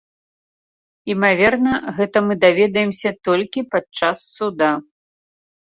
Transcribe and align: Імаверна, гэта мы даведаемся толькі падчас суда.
Імаверна, 1.15 1.73
гэта 1.99 2.17
мы 2.31 2.41
даведаемся 2.47 3.09
толькі 3.29 3.67
падчас 3.77 4.17
суда. 4.41 4.71